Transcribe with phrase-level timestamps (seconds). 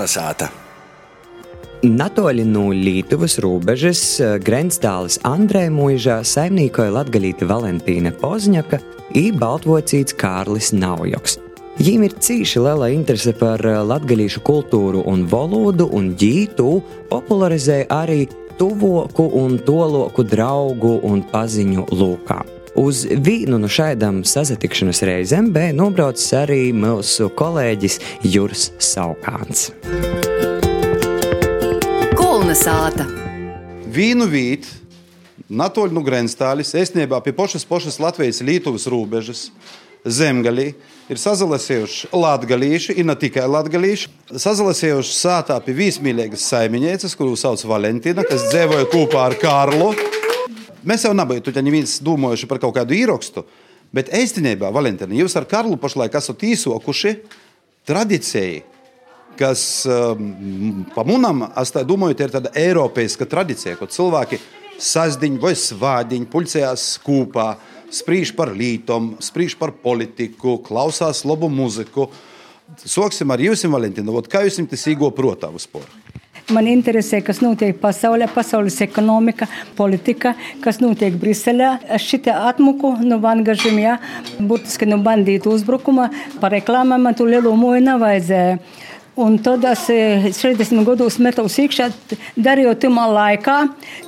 [0.00, 0.46] Kolnesāta.
[1.84, 4.00] Natoļi no Lietuvas robežas
[4.40, 8.78] Grenstālis Andrē Mūžā saimnīkoja latgalīti Valentīna Pozņaka
[9.20, 11.36] i baltvocīts Kārlis Naujoks.
[11.76, 16.70] Viņiem ir cīši liela interese par latgalīšu kultūru un valodu, un ģītu
[17.12, 18.22] popularizē arī
[18.56, 22.40] tuvoku un toloku draugu un paziņu lūkā.
[22.78, 27.98] Uz vienu no šādām sazatikšanās reizēm bija nobraucis arī mūsu kolēģis
[28.30, 29.72] Juris Saukāns.
[32.14, 33.08] Kolnesāta.
[33.90, 34.68] Vīnu vīt,
[35.50, 39.48] Natoļu no Grenstālis, esnībā pie pošas pošas Latvijas Lietuvas robežas,
[40.06, 40.70] zemgalī,
[41.10, 48.22] ir sazalasējuši latgalīši, ir ne tikai latgalīši, sazalasējuši sātā pie vīsmīlīgas saimiņēcas, kuru sauc Valentīna,
[48.30, 49.90] kas dzīvoja kopā ar Karlu.
[50.86, 53.44] Mēs jau nebūtu ja neviens domājuši par kaut kādu īrakstu,
[53.92, 57.16] bet īstenībā, Valentīna, jūs ar Karlu pašlaik esat īsokuši
[57.88, 58.62] tradīciju,
[59.40, 64.40] kas um, pa munam, es tā domāju, tā ir tāda eiropeiska tradīcija, ko cilvēki
[64.80, 67.52] sasdiņ vai svādiņ pulcējās kopā,
[67.92, 72.08] spriež par lītom, spriež par politiku, klausās labu muziku.
[72.86, 75.88] Soksim ar jums, Valentīna, kā jūs tas īgo protā vispār?
[76.50, 79.46] Man interesē, kas notiek pasaulē, pasaules ekonomika,
[79.78, 80.32] politika,
[80.64, 81.76] kas notiek Briselē.
[81.94, 83.96] Es šitā atmuku no vangažiem, jā,
[84.38, 86.08] burtiski no bandītu uzbrukuma,
[86.42, 88.58] par reklāmām man tu lielu moju nevajadzēja.
[89.20, 89.86] Un tad es
[90.40, 91.90] 60 gados metos iekšā,
[92.38, 93.56] darīju timā laikā,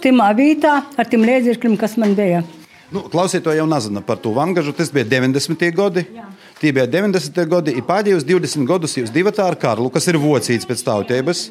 [0.03, 2.43] timā vītā, ar tiem līdzekļiem, kas man bija.
[2.93, 4.75] Nu, klausītāji jau nezina par to vangažu.
[4.77, 5.69] Tas bija 90.
[5.77, 6.05] gadi.
[6.13, 6.27] Jā.
[6.61, 7.39] Tie bija 90.
[7.49, 7.75] gadi.
[7.87, 11.47] Pēdējos 20 gadus jūs divi ar Karlu, kas ir vocīts pēc tautības.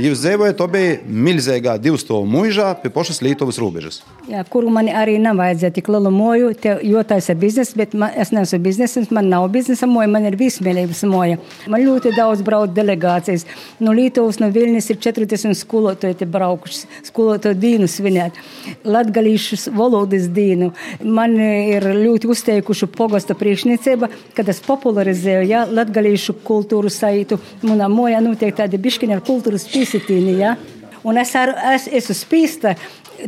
[0.00, 3.98] Jūs dzīvojat abi milzīgā divstāvu mūžā pie pašas Lietuvas robežas.
[4.24, 6.52] Jā, kuru man arī nevajadzēja tik lielu moju,
[6.88, 10.38] jo tā ir biznesa, bet man, es neesmu biznesa, man nav biznesa moja, man ir
[10.40, 11.36] vismīlības moja.
[11.68, 13.44] Man ļoti daudz brauc delegācijas.
[13.84, 18.40] No Lietuvas, no Vilnius ir 40 skolotāji te braukuši, skolotāju dienu svinēt,
[18.88, 20.70] latgalīšus valodas dienu.
[21.04, 27.42] Man ir ļoti uzteikuši pogosta priekšniecība, kad es popularizēju ja, latgalīšu kultūru saitu.
[27.60, 30.38] Manā moja notiek tādi biškiņi ar kultūras pieeja izsitīni.
[30.40, 30.56] Ja?
[31.04, 32.76] Un es, ar, es esmu spīsta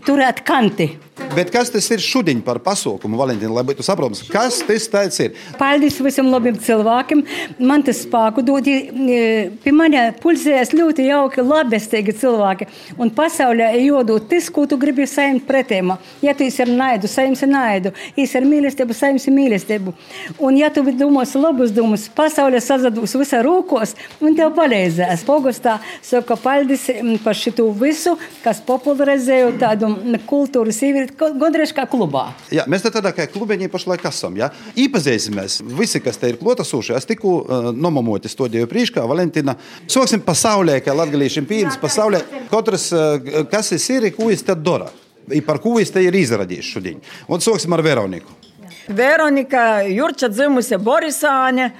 [0.05, 0.95] turēt kanti.
[1.35, 5.35] Bet kas tas ir šodien par pasaukumu, Valentīna, lai būtu saprotams, kas tas ir?
[5.59, 7.23] Paldies visam labiem cilvēkiem.
[7.63, 8.67] Man tas spēku dod.
[8.67, 12.69] Pie manā pulsēs ļoti jauki, labestīgi cilvēki.
[12.99, 15.93] Un pasaulē jodot tas, ko tu gribi saņemt pretēm.
[16.23, 17.95] Ja tu esi ar naidu, saņemsi naidu.
[18.19, 19.95] Esi ar mīlestību, saņemsi mīlestību.
[20.43, 25.27] Un ja tu domās labus domas, pasaulē sazadūs visā rūkos, un tev palīdzēs.
[25.27, 26.89] Pogostā saka paldies
[27.23, 29.84] par šitu visu, kas popularizēja tādu
[30.29, 32.27] kultūras īvību gandrīz kā klubā.
[32.55, 34.37] Jā, mēs tādā kā klubiņā pašlaik esam.
[34.39, 34.51] Ja?
[34.79, 36.97] Iepazīsimies visi, kas te ir klātesošie.
[36.99, 39.57] Es tikko uh, nomamoti studiju priekšā, Valentīna.
[39.91, 42.23] Soksim pasaulē, kā latgalīšiem pieejams pasaulē.
[42.53, 44.91] Katrs, uh, kas ir siri, ko jūs te dara?
[45.47, 47.05] Par ko jūs te ir izradījis šodien?
[47.33, 48.41] Un soksim ar Veroniku.
[48.89, 51.71] Veronika Jurča dzimusi Borisāne.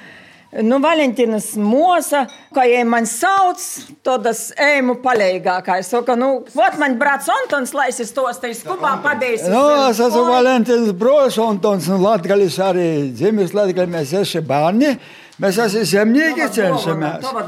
[0.63, 2.21] Nu, Valentīnas mūza,
[2.55, 3.59] kā jau man sauc,
[4.07, 5.81] tādas ēmu palīgākā.
[5.83, 9.51] Es saku, nu, vot man brālis Antons, lai es to stāstu skubā padēju.
[9.51, 14.95] Nu, es esmu Valentīnas brošs Antons, un Latgalis arī dzimis Latgali, mēs esam bērni.
[15.43, 17.25] Mēs esam zemnieki, cenšamies.
[17.25, 17.41] Tā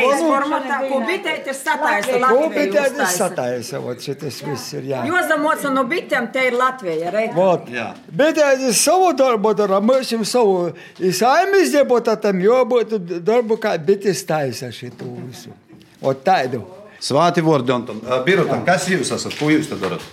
[0.00, 2.20] ir formātā, ko bitēti sataisa.
[2.24, 5.02] Ko bitēti sataisa, vot šitas viss ir, jā.
[5.10, 7.26] Jozamoca no bitēm, te ir Latvija, re?
[7.36, 7.90] Vot, jā.
[8.08, 15.12] Bitēti savu darbu dara, mēs jums savu, saimīs deputātam jābūt darbu, kā bites taisa šitu
[15.20, 15.52] visu.
[16.00, 16.64] Vot tādu.
[17.00, 18.00] Svāti vārdi, Anton.
[18.26, 19.32] Birota, kas jūs esat?
[19.40, 20.04] Ko jūs te darat?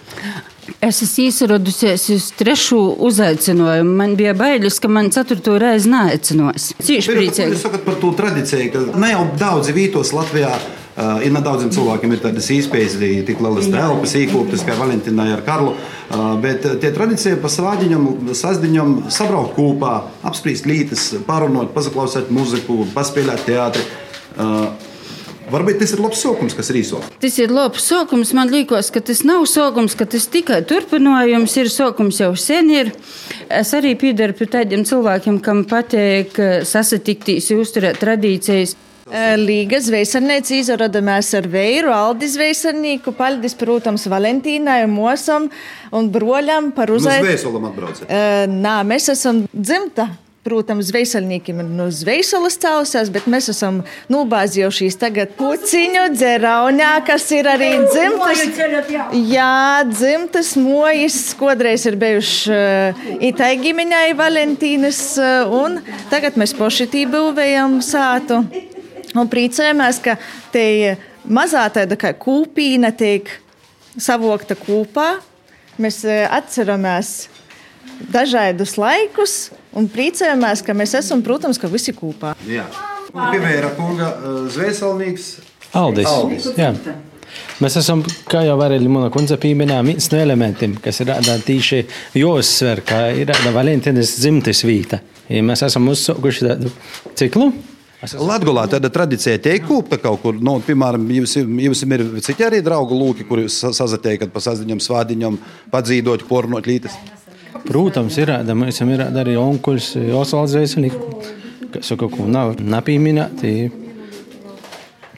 [0.84, 3.94] Es esmu izradusies uz trešo uzaicinājumu.
[4.00, 6.72] Man bija bailes, ka man ceturto reizi neaicinās.
[6.80, 7.54] Cīši priecīgi.
[7.56, 10.56] Jūs sakat par to tradīciju, ka ne jau daudzi vītos Latvijā.
[10.98, 12.96] Uh, ir nedaudziem cilvēkiem ir tādas iespējas,
[13.28, 15.76] tik lielas telpas, īkoptas kā Valentīnai ar Karlu.
[15.76, 19.92] Uh, bet tie tradīcija pa svādiņam, sasdiņam sabraukt kopā,
[20.26, 23.86] apspriest lītas, pārunot, pazaklausīt muziku, paspēlēt teātri.
[24.42, 24.87] Uh,
[25.48, 27.12] Varbūt tas ir labs sākums, kas ir īsāks.
[27.24, 28.34] Tas ir labs sākums.
[28.36, 31.70] Man liekas, ka tas nav sākums, ka tas tikai turpinājums ir.
[31.72, 32.92] Sākums jau sen ir.
[33.48, 36.36] Es arī piedaru pie tādiem cilvēkiem, kam patīk
[36.68, 38.76] sasatikties, uzturēt tradīcijas.
[39.40, 43.16] Līga zvejsarniece izrādījās ar veiru, Aldi zvejsarnieku.
[43.16, 45.48] Paldies, protams, Valentīnai, Mosam
[45.96, 47.72] un broļam par uzaicinājumu.
[48.52, 50.10] Nā, mēs esam dzimta
[50.48, 57.50] Protams, zvejsalniekiem ir no zvejsalas causās, bet mēs esam nobāzījušies tagad puciņu dzeraunā, kas ir
[57.52, 58.46] arī dzimtas.
[59.28, 65.82] Jā, dzimtas mojas, kodreiz ir bijuši uh, itai ģimeņai Valentīnas, uh, un
[66.14, 68.40] tagad mēs poši tī būvējam sātu.
[69.18, 70.16] Un priecājamies, ka
[70.56, 70.96] te
[71.28, 73.36] mazā tāda kā kūpīna tiek
[74.00, 75.18] savokta kopā.
[75.78, 77.28] Mēs eh, atceramies
[78.14, 82.36] dažādus laikus un priecājamies, ka mēs esam, protams, ka visi kopā.
[82.48, 82.68] Jā.
[83.14, 85.30] Un Pievēra kunga uh, zvēselnieks.
[85.78, 86.08] Aldis.
[86.08, 86.50] Aldis.
[86.58, 86.74] Jā.
[87.62, 91.12] Mēs esam, kā jau Varēļa Muna kundze pieminēja, viens no elementiem, kas ir
[91.46, 91.82] tīši
[92.18, 95.02] jāuzsver, ka ir Valentīnas dzimtes vieta.
[95.28, 96.72] Ja mēs esam uzsākuši tādu
[97.18, 97.52] ciklu.
[97.98, 100.38] Latvijā tāda tradīcija tiek kūpta kaut kur.
[100.38, 105.40] Nu, piemēram, jums, jums ir citi arī draugu lūki, kur jūs sazatiekat pa sazdiņam, svādiņam,
[105.74, 106.96] padzīdot, pornot lītas.
[107.66, 109.90] Protams, ir tāda, mēs esam ir tāda arī onkuļs,
[110.20, 111.32] Osvalds Zēselīks,
[111.74, 113.54] kas saka, ko nav napīminēti.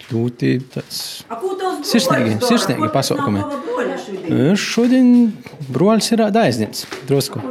[0.10, 1.00] Ļoti tāds
[1.86, 3.44] sirsnīgi, sirsnīgi pasaukumi.
[4.58, 5.12] Šodien
[5.70, 7.44] broļs ir aizņemts drusku.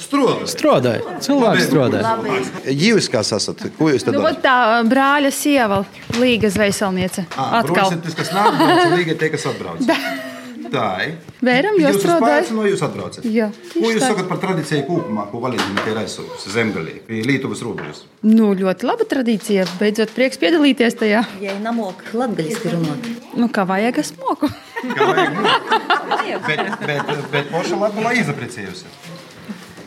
[0.00, 0.48] Strādājot.
[0.50, 2.12] Strādāja, cilvēks strādāja.
[2.72, 3.60] Jūs kā esat?
[3.76, 4.38] Ko jūs tad Nu, darat?
[4.38, 4.54] vot tā
[4.88, 5.82] brāļa sieva,
[6.16, 7.26] Līga Zvejselniece.
[7.36, 7.92] Atkal.
[7.92, 9.84] Brūcis, kas nāk, brauc, līgai tie, kas atbrauc.
[10.70, 11.14] Tā ir.
[11.42, 12.50] Vēram, jūs strādājat?
[12.54, 13.24] no jūs atbraucat.
[13.26, 14.10] Jā, Ko jūs tā.
[14.12, 18.04] sakat par tradīciju kopumā, ko Valentīna ir aizsūkusi zemgalī, pie Lietuvas robežas?
[18.22, 19.66] Nu, ļoti laba tradīcija.
[19.80, 21.24] Beidzot, prieks piedalīties tajā.
[21.42, 23.08] Ja nemok latgaļiski runāt.
[23.34, 24.50] Nu, kā vajag, es moku.
[24.94, 25.40] Kā vajag
[26.46, 28.92] bet, bet, bet poša Latvijā izaprecējusi.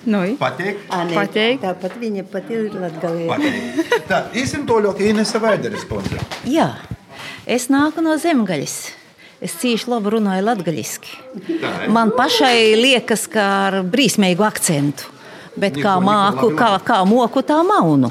[0.03, 0.19] Nu.
[0.39, 0.81] Patīk?
[1.13, 1.62] Pateik.
[1.63, 3.38] Tāpat viņa pati ir latgalīga.
[4.09, 6.19] Tā, īsim to ļoti Inese Vaideres kundze.
[6.50, 6.74] Jā,
[7.47, 8.75] es nāku no zemgaļas.
[9.44, 11.18] Es cīši labi runāju latgaļiski.
[11.92, 15.10] Man pašai liekas, ka ar brīsmīgu akcentu.
[15.60, 18.10] Bet kā māku, kā, kā moku, tā maunu.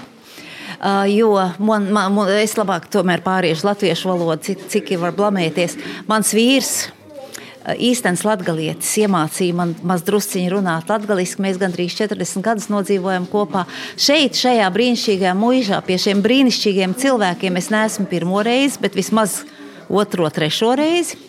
[0.82, 1.30] Uh, jo
[1.62, 5.76] man, man, man, es labāk pāriešu latviešu valodu, cik, cik ir var blamēties.
[6.10, 11.44] Mans vīrs uh, īstenis latgalietis iemācīja man mazdrusciņi runāt latgaliski.
[11.46, 13.62] Mēs gandrīz 40 gadus nodzīvojam kopā.
[13.94, 19.44] Šeit, šajā brīnišķīgajā muižā, pie šiem brīnišķīgiem cilvēkiem es neesmu pirmo reizi, bet vismaz
[19.86, 21.21] otro, trešo reizi.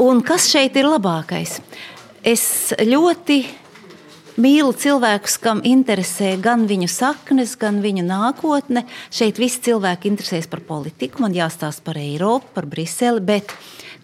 [0.00, 1.58] Un kas šeit ir labākais?
[2.24, 3.42] Es ļoti
[4.40, 8.86] Mīlu cilvēkus, kam interesē gan viņu saknes, gan viņu nākotne.
[9.12, 13.42] Šeit visi cilvēki interesēs par politiku, man jāstāsta par Eiropu, par Briseli.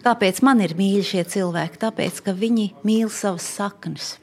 [0.03, 1.81] Kāpēc man ir mīļi šie cilvēki?
[1.81, 4.17] Tāpēc, ka viņi mīl savas saknes.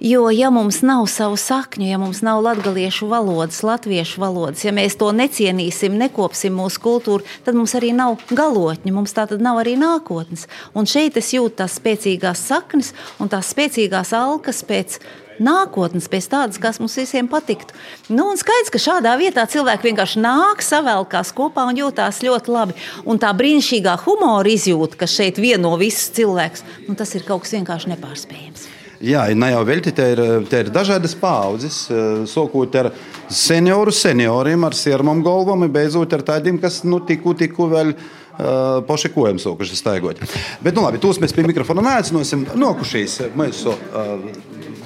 [0.00, 4.98] Jo, ja mums nav savu sakņu, ja mums nav latviešu valodas, latviešu valodas, ja mēs
[5.00, 9.78] to necienīsim, nekopsim mūsu kultūru, tad mums arī nav galotņa, mums tā tad nav arī
[9.80, 10.46] nākotnes.
[10.76, 15.00] Un šeit es jūtu tās spēcīgās saknes un tās spēcīgās alkas pēc
[15.40, 17.72] nākotnes, pēc tādas, kas mums visiem patiktu.
[18.08, 22.80] Nu, un skaidrs, ka šādā vietā cilvēki vienkārši nāk, savelkās kopā un jūtās ļoti labi.
[23.08, 27.56] Un tā brīnišķīgā humora izjūta, kas šeit vieno visus cilvēkus, nu, tas ir kaut kas
[27.56, 28.75] vienkārši nepārspējams.
[29.04, 31.86] Jā, ne jau velti, te ir, te ir dažādas paudzes.
[31.90, 32.90] eh, Sākot ar
[33.28, 38.82] senioru, senioriem, ar sirmām galvām, un beidzot ar tādiem, kas nu, tikko, tikko vēl uh,
[38.86, 40.20] paši kojam sākuši staigot.
[40.62, 42.46] Bet, nu labi, tos mēs pie mikrofona neaicināsim.
[42.56, 44.14] Nokušies mūsu uh,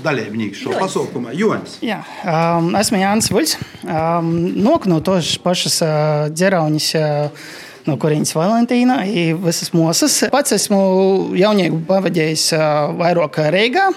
[0.04, 1.78] dalībnieks šo pasaukumā, Jonas.
[1.84, 3.58] Jā, um, esmu Jānis Vuļs.
[3.84, 4.32] Um,
[4.64, 6.94] Nāk no tos pašas uh, ģerauņas.
[6.96, 10.20] Uh, No kurienes Valentīna ir visas mūzes.
[10.30, 10.78] Pats esmu
[11.34, 12.44] jaunību pavadījis
[13.00, 13.88] vairāk kā Reigā.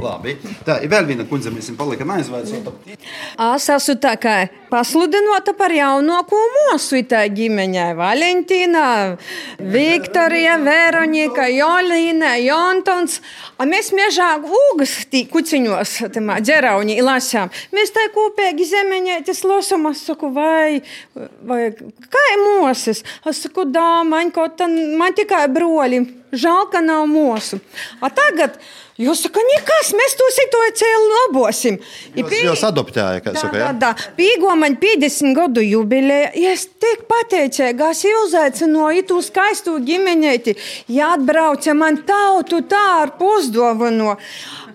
[0.00, 0.38] Labi.
[0.64, 2.72] Tā ir vēl viena kundze, mēs esam palika neaizvaicota.
[3.52, 4.36] Es esmu tā kā
[4.72, 7.90] pasludinota par jaunāko mūsu itā ģimeņai.
[7.98, 8.84] Valentīna,
[9.74, 13.18] Viktorija, Veronika, Jolīna, Jontons.
[13.60, 17.52] A mēs mežā ūgas tī kuciņos, tamā ģerauņi lasām.
[17.76, 20.80] Mēs tā kopīgi zemeņētis lasām, es saku, vai,
[21.44, 23.04] vai kā ir mūsis?
[23.28, 26.21] Es saku, dāmaņ, kaut tā, man tikai broļi.
[26.32, 27.58] Žēl, ka nav mūsu.
[28.00, 28.54] A tagad
[28.96, 31.76] jūs sakat, nekas, mēs to situāciju labosim.
[32.16, 33.68] I pie- Jūs adoptēja, kā saka, jā?
[33.82, 33.90] tā.
[34.16, 36.30] Pīgo man 50 gadu jubileja.
[36.52, 40.56] Es tik pateicēju, es uzaicināju to skaistu ģimenēti.
[40.88, 44.16] Ja atbrauca man tautu tā ar pusdovanu.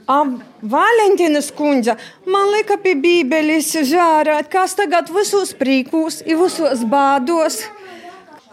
[0.08, 7.64] Valentīnas kundze man lika pie bībeles žārāt, kas tagad visos prīkos, visos bādos.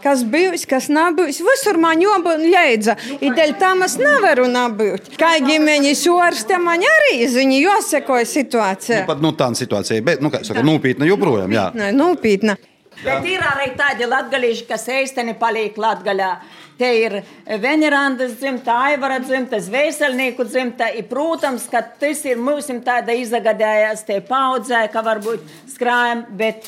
[0.05, 1.41] Kas bijis, kas nav bijis.
[1.41, 2.93] Visur man jau leidza.
[3.25, 5.15] Ideļ tam es nevaru nebūt.
[5.21, 9.07] Kā ģimeņa šorste man arī ziņa, jāsekoja situācija.
[9.09, 11.71] Pat nu, tāda situācija, bet, nu, kā saka, nopietna joprojām, jā.
[11.79, 12.59] Nē, nopietna.
[13.01, 16.31] Bet ir arī tādi latgalīši, kas īstenībā paliek latgaļā.
[16.79, 17.21] Te ir
[17.63, 20.91] Venerandas dzimta, Aivara dzimta, Zvēselnieku dzimta.
[20.91, 26.67] I, protams, ka tas ir mūsim tāda izagadējās te paudzē, ka varbūt skrājam, bet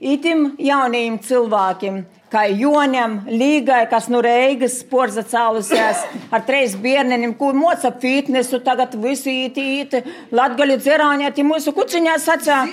[0.00, 2.04] itim jaunajiem cilvēkiem.
[2.26, 6.00] Kā Jonam, Līgai, kas no Reigas sporza cēlusies
[6.34, 10.02] ar trīs bērniem, kur moca fitnesu, tagad visi īti,
[10.34, 12.64] latgaļu dzerāņā, tie mūsu kuciņā sacā.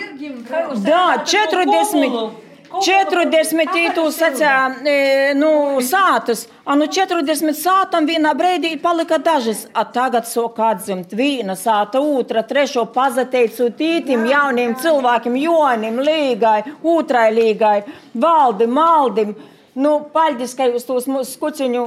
[0.90, 2.53] Jā, 40.
[2.82, 6.48] 40 ītūs sacā, e, nu, sātas.
[6.66, 9.68] A, nu 40 sātam vienā brīdī palika dažas.
[9.74, 16.60] A, tagad sok atzimt viena sāta, otra, trešo pazateicu tītim, jauniem cilvēkiem, jonim, līgai,
[16.96, 17.80] otrai līgai,
[18.14, 19.36] valdim, maldim.
[19.74, 21.84] Nu, paldies, ka jūs tos mūsu skuciņu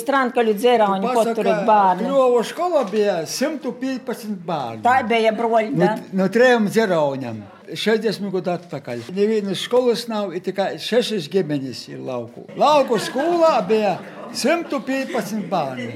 [0.00, 2.08] strandkaļu dzērāņu poturit bērnu.
[2.08, 4.82] Krovu skola bija 115 bērnu.
[4.82, 5.92] Tā bija broļi, da?
[6.00, 7.38] No, no trejām dzērāņam.
[7.68, 9.04] 60 gadu atpakaļ.
[9.14, 12.48] Nevienas skolas nav, ir tikai 6 ģimenes ir lauku.
[12.58, 13.94] Lauku skolā bija
[14.34, 15.88] 115 bērnu.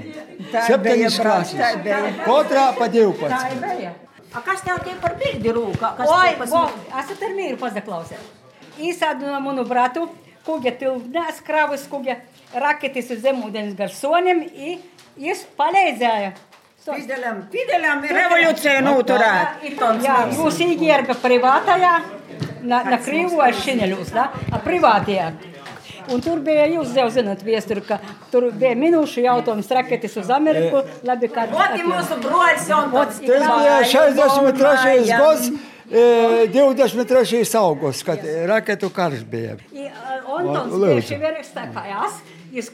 [0.53, 1.79] Septiņas klases.
[2.23, 3.91] Katrā pa 12.
[4.33, 5.97] A kas tev tie par bildi rūkā?
[6.07, 8.31] Oi, Bob, esat ar mīru pazaklausēt.
[8.81, 10.07] Īsādu no manu bratu
[10.47, 12.19] kuģa tilpnēs kravas, kuģa
[12.63, 14.79] raketis uz zemūdens gar soniem, i
[15.21, 16.33] jis palīdzēja.
[16.83, 19.63] Fideļam, Fideļam revolūcija noturēt.
[20.03, 21.93] Jā, jūs īģērba privātajā,
[22.67, 25.31] na, na krīvojas šineļus, da, a privātajā.
[26.11, 28.01] Un tur bija, jūs jau zināt, viesturi, ka
[28.33, 30.83] tur bija minūšu jautājums raketis uz Ameriku.
[31.07, 31.47] Labi, ka...
[31.55, 33.21] Ot, mūsu broļs Jontons.
[33.23, 35.05] Tas bija 63.
[35.07, 37.55] gads, e, 23.
[37.59, 39.57] augusts, kad raketu karš bija.
[40.39, 41.19] Antons tieši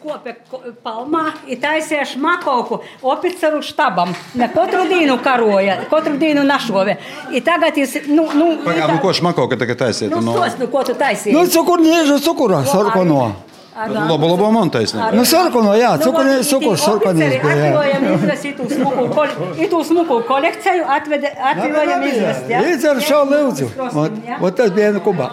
[0.02, 4.10] kopja ko- palmā, ir taisīja šmakoku oficeru štabam.
[4.34, 6.96] Ne katru dienu karoja, katru dienu našovē.
[7.32, 10.10] I tagad jis, nu, nu, nu, ko šmako, ka tagad taisiet?
[10.10, 11.32] nu, Nu, stos, nu, ko tu taisīji?
[11.32, 13.34] Nu, cukurniežu cukurā, sarkono.
[13.86, 15.10] Labu, labu man taisnība.
[15.14, 17.52] Nu, sarkono, jā, cukurnie, cukurs, sarkonīs bija.
[17.54, 17.68] jā.
[17.68, 22.64] Atvilojam izvest itu smuku, kol, itu smuku kolekciju, atvede, atvilojam izvest, ja?
[22.64, 23.70] Līdz ar šo lūdzu.
[24.04, 25.28] Ot, ot tas bija no Kubā.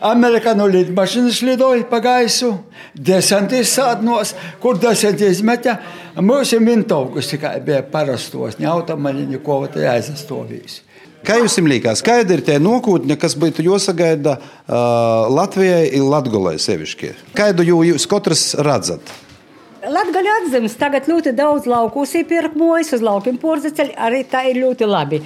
[0.00, 2.54] Amerikāņu lidmašīnas lidoja pa gaisu,
[2.96, 5.76] desantīs sādnos, kur desanti izmetja.
[6.16, 10.80] Mūsu mintaugus tikai bija parastos, ne automaļiņu, ko te aizastovīs.
[11.26, 17.10] Kā jums liekas, kāda ir tā nākotne, kas būtu jāsagaida uh, Latvijai un Latvijai sevišķi?
[17.36, 19.12] Kādu jū- jūs katrs redzat?
[19.80, 24.88] Latgaļa atzīmes tagad ļoti daudz laukus iepirkt mojas uz laukiem porzaceļi, arī tā ir ļoti
[24.88, 25.22] labi.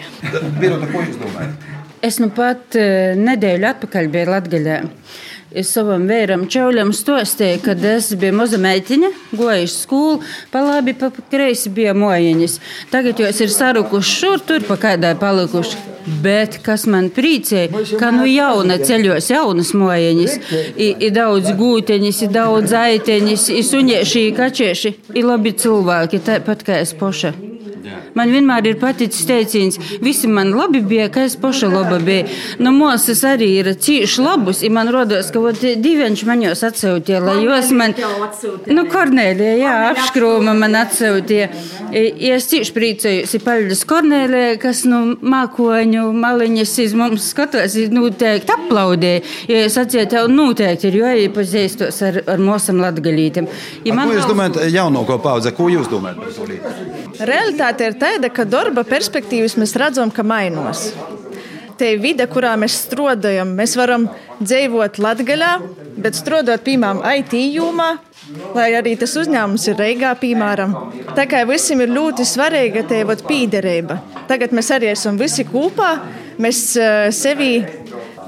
[0.61, 1.71] Birota, ko jūs domājat?
[2.05, 2.77] Es nu pat
[3.17, 4.77] nedēļu atpakaļ biju Latvijā.
[5.55, 10.17] Es savam vēram čauļam stostīju, kad es biju maza meitiņa, goju skolu,
[10.51, 12.57] pa labi, pa kreisi bija mojiņas.
[12.91, 15.79] Tagad jūs ir sarukuši šur, tur pa kādai palikuši.
[16.25, 20.37] Bet kas man priecēja, ka nu jauna ceļos jaunas mojiņas,
[20.75, 26.83] ir daudz gūteņas, ir daudz aiteņas, ir suņieši, ir kačieši, ir labi cilvēki, tāpat kā
[26.83, 27.33] es poša.
[28.15, 32.29] Man vienmēr ir paticis teiciens, visi man labi bija, ka es paša laba bija.
[32.63, 37.23] Nu, mūsas arī ir cīši labus, un man rodas, ka vot, diviņš man jūs atsūtīja,
[37.25, 37.95] lai jūs man,
[38.71, 41.51] nu, Kornēlija, jā, apškrūma man atsūtīja.
[41.95, 45.03] Es cīši priecājos, ir paldies Kornēlija, kas, nu,
[45.35, 49.25] mākoņu maliņas iz mums skatos, ir noteikti aplaudēja.
[49.51, 53.51] Ja es atsiet, jau noteikti ir jāiepazīstos ar, ar mūsam latgalītiem.
[53.85, 56.73] Ja Ko jūs domājat, jaunāko paudze, ko jūs domājat par to lietu?
[57.25, 60.91] Realitāte ir tāda, ka darba perspektīvas mēs redzam, ka mainās.
[61.79, 63.51] Te ir vide, kurā mēs strādājam.
[63.59, 64.07] Mēs varam
[64.39, 65.57] dzīvot Latvijā,
[65.99, 67.97] bet strādāt, piemēram, IT jomā,
[68.55, 70.77] lai arī tas uzņēmums ir Reigā, piemēram.
[71.17, 73.99] Tā kā visiem ir ļoti svarīga tā pīderība.
[74.31, 75.97] Tagad mēs arī esam visi kopā,
[76.39, 77.51] mēs eh, sevi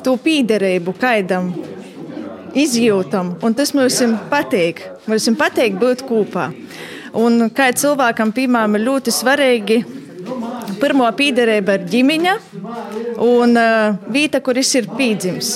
[0.03, 1.53] to pīderību kaidam
[2.57, 4.03] izjūtam, un tas mums
[4.33, 4.83] patīk.
[5.07, 6.51] Mums patīk būt kopā.
[7.17, 9.79] Un kā cilvēkam, piemēram, ir ļoti svarīgi.
[10.81, 12.35] Pirmā pīderība ir ģimene
[13.23, 15.53] un uh, vieta, kur viņš ir pīdzims.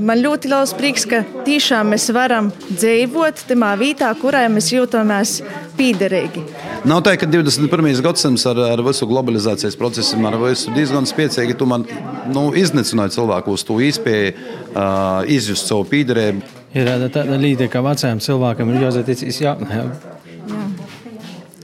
[0.00, 5.34] Man ļoti liels prieks, ka tiešām mēs varam dzīvot tajā vietā, kurā mēs jūtamies
[5.76, 6.44] pīderīgi.
[6.88, 8.00] Nav tā, ka 21.
[8.04, 11.84] gadsimts ar, ar visu globalizācijas procesu, ar visu diezgan spēcīgi tu man
[12.32, 16.60] nu, iznīcināji cilvēku uz to izspēju uh, izjust savu pīderību.
[16.72, 19.92] Ir tāda, līnija, ka vecajam cilvēkam ir jaunajam.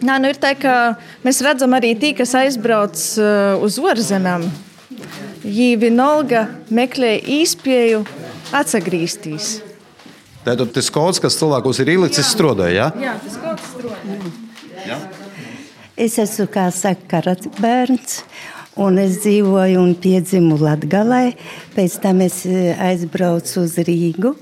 [0.05, 0.75] Nā, nu ir tā, ka
[1.25, 4.47] mēs redzam arī tie, kas aizbrauc uh, uz ārzemēm.
[5.43, 8.05] Viņi vienalga meklē īspēju
[8.55, 9.59] atgriezties.
[10.47, 12.89] Tātad tas kods, kas cilvēkos ir ielicis, strādāja.
[12.95, 13.09] Ja?
[13.11, 14.37] Jā, tas kaut kas strādāja.
[14.89, 15.01] Ja?
[15.99, 18.23] Es esmu kā saka, karats bērns.
[18.79, 21.33] Un es dzīvoju un piedzimu Latvijā.
[21.75, 24.37] Pēc tam es eh, aizbraucu uz Rīgu.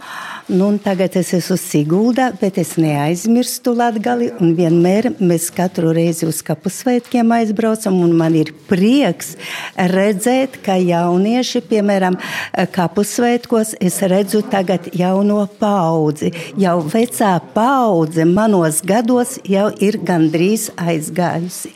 [0.46, 4.28] Nu, tagad es esmu Siguldā, bet es neaizmirstu Latgali.
[4.38, 7.96] Un vienmēr mēs katru reizi uz kapusvētkiem aizbraucam.
[8.14, 9.32] Man ir prieks
[9.74, 12.14] redzēt, ka jaunieši, piemēram,
[12.76, 16.30] kapusvētkos, es redzu tagad jauno paudzi.
[16.62, 21.74] Jau vecā paudze manos gados jau ir gandrīz aizgājusi.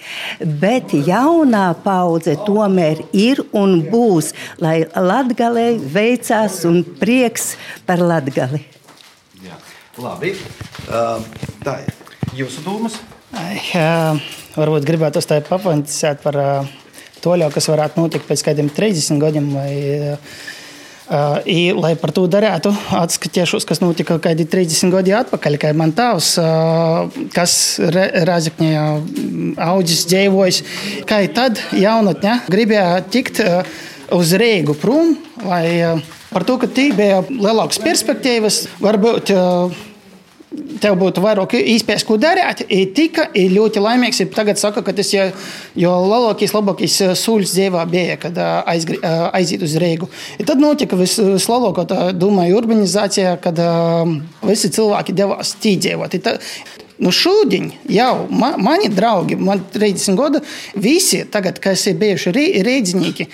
[0.62, 4.30] Bet jaunā paudze tomēr ir un būs,
[4.62, 8.59] lai Latgalē veicās un prieks par Latgali.
[10.00, 10.32] Labi.
[10.88, 11.20] Uh,
[11.60, 11.96] tā ir.
[12.38, 12.96] Jūsu domas?
[13.70, 14.16] Jā,
[14.56, 16.70] varbūt gribētu uzstāstīt pafantisēt par uh,
[17.20, 19.50] to, kas varētu notikt pēc kādiem 30 gadiem.
[19.52, 19.74] Vai,
[20.14, 25.58] uh, I, lai par to darītu, atskatīšos, kas notika kaut kādi 30 gadi atpakaļ.
[25.60, 27.58] Kad man tēvs, uh, kas
[28.30, 28.86] Rāzakņā
[29.66, 30.62] audzis, dzīvojis,
[31.10, 33.60] kā tad jaunatne gribēja tikt uh,
[34.16, 35.12] uz Rīgu prom,
[35.44, 36.00] lai uh,
[36.32, 39.36] par to, ka tī bija lielākas perspektīvas, varbūt.
[39.36, 39.86] Uh,
[40.82, 42.64] tev būtu vairāk iespējas, ko darīt.
[42.72, 44.20] Ir tika ir ļoti laimīgs.
[44.24, 45.28] Ir tagad saka, ka tas jau,
[45.78, 48.98] jau lielākais, labākais sūļs dzīvā bija, kad aizgri,
[49.36, 50.10] aiziet uz Rīgu.
[50.40, 51.86] Ir tad notika vislielākā,
[52.18, 53.62] domāju, urbanizācija, kad
[54.46, 56.18] visi cilvēki devās tīdzīvot.
[57.00, 60.42] Nu, šodien jau ma, mani draugi, man 30 gadu,
[60.76, 62.32] visi, tagad, kas ir bijuši
[62.66, 63.26] rīznieki,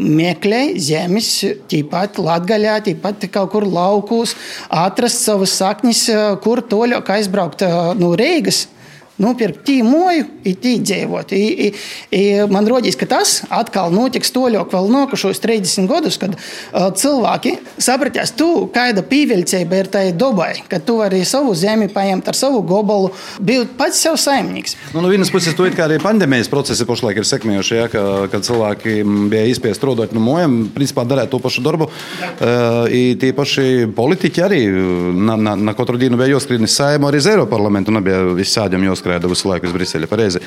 [0.00, 1.28] meklē zemes,
[1.68, 4.32] tīpat Latvijā, tīpat kaut kur laukos,
[4.72, 6.06] atrast savas saknes,
[6.44, 7.66] kur toļāk aizbraukt
[8.00, 8.64] no Rīgas
[9.22, 11.34] nopirkt tīmoju, ir tīdzīvot.
[11.36, 11.68] I, i,
[12.14, 17.54] i, man rodīs, ka tas atkal notiks toļok vēl nākošos 30 gadus, kad uh, cilvēki
[17.78, 22.64] sapratīs, tu, kāda pīveļcība ir tai dabai, ka tu vari savu zemi paņemt ar savu
[22.66, 24.74] gobalu, būt pats sev saimnieks.
[24.96, 28.96] Nu, no vienas puses, to arī pandēmijas procesi pašlaik ir sekmējuši, ja, ka, kad cilvēki
[29.30, 31.90] bija izspiest strādāt no mojām, principā darīt to pašu darbu.
[32.34, 32.90] Uh,
[33.20, 34.60] tie paši politiķi arī
[35.14, 39.03] na, na, na katru dienu bija jāskrien uz saimu, arī Eiropas parlamentu, nebija visādiem jāskrien
[39.04, 40.08] skrēja visu laiku uz Briseli.
[40.08, 40.40] Pareizi.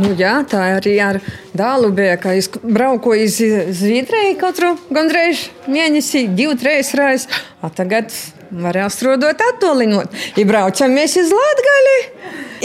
[0.00, 1.18] Nu, jā, tā arī ar
[1.52, 2.16] dēlu bija.
[2.32, 3.36] Es braucu uz
[3.76, 6.64] Zviedriju katru gandrīz mēnesi, divas
[6.96, 7.28] reizes.
[7.76, 8.08] Tagad
[8.52, 10.12] varēja strādāt attālinot.
[10.36, 11.96] Ja braucamies uz Latviju,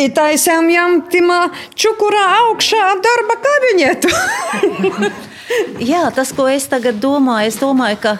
[0.05, 4.13] ir taisām jām timā čukurā augšā darba kabinetu.
[5.79, 8.11] Jā, tas, ko es tagad domāju, es domāju, ka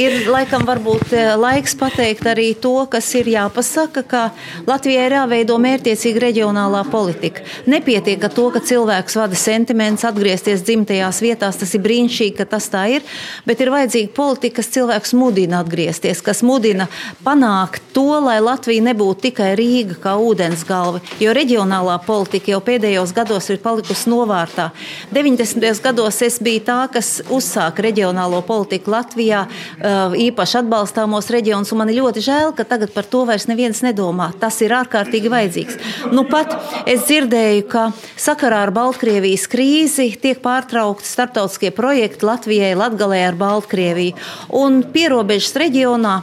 [0.00, 4.22] ir laikam varbūt eh, laiks pateikt arī to, kas ir jāpasaka, ka
[4.68, 7.44] Latvijai ir jāveido mērķiecīga reģionālā politika.
[7.68, 12.70] Nepietiek ar to, ka cilvēks vada sentiments atgriezties dzimtajās vietās, tas ir brīnišķīgi, ka tas
[12.72, 13.04] tā ir,
[13.44, 16.88] bet ir vajadzīga politika, kas cilvēks mudina atgriezties, kas mudina
[17.26, 23.12] panākt to, lai Latvija nebūtu tikai Rīga kā ūdens galva, jo reģionālā politika jau pēdējos
[23.16, 24.70] gados ir palikusi novārtā.
[25.12, 25.84] 90.
[25.84, 31.72] gados es biju tā, kas uzsāka reģionālo politiku Latvijā, uh, īpaši atbalstāmos reģionus.
[31.78, 34.30] Man ir ļoti žēl, ka tagad par to vairs neviens nedomā.
[34.40, 35.80] Tas ir ārkārtīgi vajadzīgs.
[36.14, 36.54] Nu, pat
[36.90, 37.88] es dzirdēju, ka
[38.20, 44.18] sakarā ar Baltkrievijas krīzi tiek pārtraukti starptautiskie projekti Latvijai, Latgalē ar Baltkrieviju
[44.60, 46.20] un pierobežas reģionā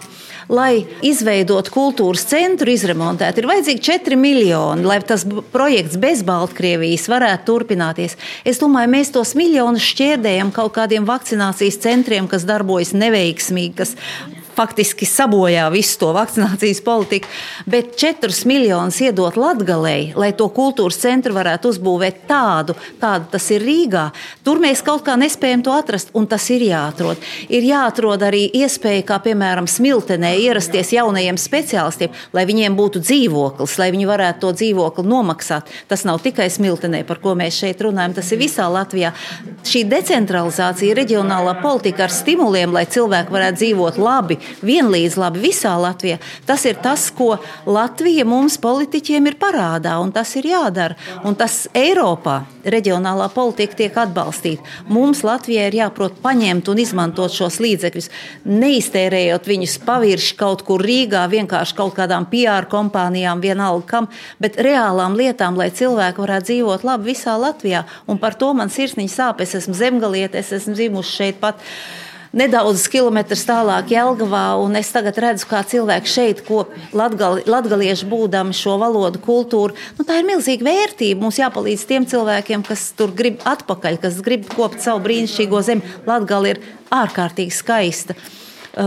[0.49, 7.47] lai izveidotu kultūras centru, izremontētu, ir vajadzīgi 4 miljoni, lai tas projekts bez Baltkrievijas varētu
[7.49, 8.17] turpināties.
[8.47, 13.95] Es domāju, mēs tos miljonus šķērdējam kaut kādiem vakcinācijas centriem, kas darbojas neveiksmīgi, kas
[14.57, 17.29] faktiski sabojā visu to vakcinācijas politiku,
[17.69, 23.65] bet 4 miljonus iedot Latgalei, lai to kultūras centru varētu uzbūvēt tādu, kādu tas ir
[23.65, 24.07] Rīgā.
[24.45, 27.21] Tur mēs kaut kā nespējam to atrast, un tas ir jāatrod.
[27.53, 33.91] Ir jāatrod arī iespēja, kā piemēram Smiltenē, ierasties jaunajiem speciālistiem, lai viņiem būtu dzīvoklis, lai
[33.93, 35.69] viņi varētu to dzīvokli nomaksāt.
[35.91, 39.13] Tas nav tikai Smiltenē, par ko mēs šeit runājam, tas ir visā Latvijā.
[39.67, 46.19] Šī decentralizācija, reģionālā politika ar stimuliem, lai cilvēki varētu dzīvot labi, vienlīdz labi visā Latvijā.
[46.47, 50.97] Tas ir tas, ko Latvija mums politiķiem ir parādā, un tas ir jādara.
[51.27, 54.65] Un tas Eiropā reģionālā politika tiek atbalstīta.
[54.91, 58.09] Mums Latvijai ir jāprot paņemt un izmantot šos līdzekļus,
[58.47, 64.09] neiztērējot viņus pavirši kaut kur Rīgā, vienkārši kaut kādām PR kompānijām, vienalga kam,
[64.43, 67.85] bet reālām lietām, lai cilvēki varētu dzīvot labi visā Latvijā.
[68.07, 69.41] Un par to man sirsniņa sāp.
[69.43, 71.63] Es esmu zemgaliete, es esmu dzimusi šeit pat
[72.37, 78.55] nedaudz kilometrus tālāk Jelgavā, un es tagad redzu, kā cilvēki šeit kopj latgali, latgalieši būdami
[78.57, 79.75] šo valodu, kultūru.
[79.97, 81.21] Nu, tā ir milzīga vērtība.
[81.23, 85.95] Mums jāpalīdz tiem cilvēkiem, kas tur grib atpakaļ, kas grib kopt savu brīnišķīgo zemi.
[86.07, 88.17] Latgali ir ārkārtīgi skaista.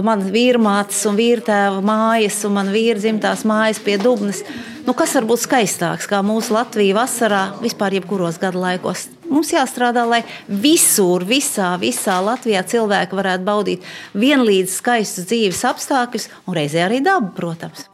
[0.05, 4.45] Man vīrmātes un vīrtēva mājas un man vīra dzimtās mājas pie Dubnas.
[4.87, 9.09] Nu, kas var būt skaistāks kā mūsu Latvija vasarā, vispār jebkuros gadu laikos?
[9.31, 13.87] Mums jāstrādā, lai visur, visā, visā Latvijā cilvēki varētu baudīt
[14.19, 17.87] vienlīdz skaistus dzīves apstākļus un reizē arī dabu, protams.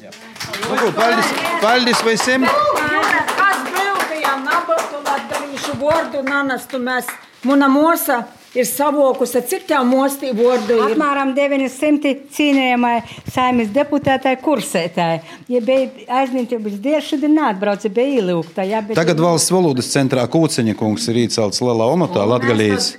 [0.00, 1.30] Nu, ko, paldies,
[1.62, 2.46] paldies visiem!
[2.46, 7.10] Kas brīvajām nabotu latgalīšu vārdu nanastu mēs,
[7.46, 8.24] muna mosa
[8.56, 10.82] ir savokusi, cik tā mosti vārdu ir?
[10.88, 12.94] Apmēram 900 cīnījumai
[13.30, 15.20] saimnes deputātai kursētāji.
[15.52, 18.66] Ja bija aizņemtības dēļ, šodien neatbrauca, bija ielūgta.
[18.66, 18.98] Ja, bet...
[18.98, 22.94] Tagad valsts valodas centrā Kūceņa kungs ir iecelts lielā omatā Latgalīs.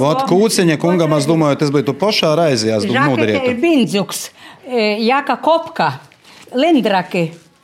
[0.00, 3.60] Vot Kūceņa kungam, es domāju, tas bija tu pašā domāju, Žakete ir.
[3.60, 4.28] Bindzuks,
[4.64, 5.92] e, Jaka Kopka,
[6.56, 7.28] Lindraki.